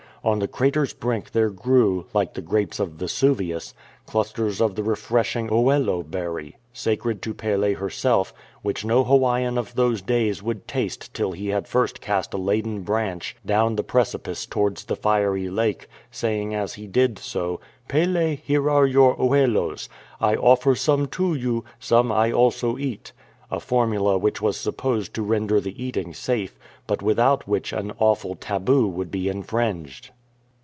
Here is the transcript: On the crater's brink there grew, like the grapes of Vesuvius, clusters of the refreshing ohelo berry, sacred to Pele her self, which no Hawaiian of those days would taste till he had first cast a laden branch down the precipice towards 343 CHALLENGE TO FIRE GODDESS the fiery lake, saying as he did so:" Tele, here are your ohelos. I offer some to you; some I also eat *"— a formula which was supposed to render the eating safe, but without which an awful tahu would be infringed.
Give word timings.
On 0.23 0.37
the 0.37 0.47
crater's 0.47 0.93
brink 0.93 1.31
there 1.31 1.49
grew, 1.49 2.05
like 2.13 2.35
the 2.35 2.43
grapes 2.43 2.79
of 2.79 2.91
Vesuvius, 2.91 3.73
clusters 4.05 4.61
of 4.61 4.75
the 4.75 4.83
refreshing 4.83 5.49
ohelo 5.49 6.03
berry, 6.03 6.57
sacred 6.71 7.23
to 7.23 7.33
Pele 7.33 7.73
her 7.73 7.89
self, 7.89 8.31
which 8.61 8.85
no 8.85 9.03
Hawaiian 9.03 9.57
of 9.57 9.73
those 9.73 9.99
days 10.03 10.43
would 10.43 10.67
taste 10.67 11.11
till 11.15 11.31
he 11.31 11.47
had 11.47 11.67
first 11.67 12.01
cast 12.01 12.35
a 12.35 12.37
laden 12.37 12.81
branch 12.83 13.35
down 13.43 13.75
the 13.77 13.83
precipice 13.83 14.45
towards 14.45 14.83
343 14.83 14.91
CHALLENGE 14.91 15.49
TO 15.49 15.51
FIRE 15.51 15.65
GODDESS 15.65 15.85
the 15.87 15.87
fiery 15.87 15.87
lake, 15.87 15.87
saying 16.45 16.53
as 16.53 16.73
he 16.75 16.85
did 16.85 17.17
so:" 17.17 17.59
Tele, 17.89 18.35
here 18.43 18.69
are 18.69 18.85
your 18.85 19.15
ohelos. 19.19 19.89
I 20.19 20.35
offer 20.35 20.75
some 20.75 21.07
to 21.07 21.33
you; 21.33 21.63
some 21.79 22.11
I 22.11 22.31
also 22.31 22.77
eat 22.77 23.11
*"— 23.17 23.23
a 23.51 23.59
formula 23.59 24.17
which 24.17 24.41
was 24.41 24.55
supposed 24.55 25.13
to 25.13 25.21
render 25.21 25.59
the 25.59 25.83
eating 25.83 26.13
safe, 26.13 26.57
but 26.87 27.01
without 27.01 27.45
which 27.49 27.73
an 27.73 27.91
awful 27.99 28.33
tahu 28.33 28.87
would 28.87 29.11
be 29.11 29.27
infringed. 29.27 30.09